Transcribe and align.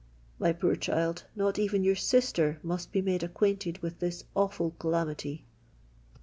My 0.39 0.51
poor 0.51 0.75
child, 0.75 1.25
not 1.35 1.59
even 1.59 1.83
your 1.83 1.95
sister 1.95 2.59
must 2.63 2.91
be 2.91 3.03
made 3.03 3.21
acquainted 3.21 3.77
with 3.83 3.99
this 3.99 4.23
awful 4.33 4.71
calamity." 4.79 5.45